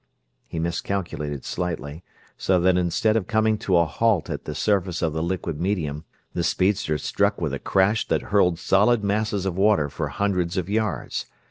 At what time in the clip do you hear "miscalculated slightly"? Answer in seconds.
0.57-2.03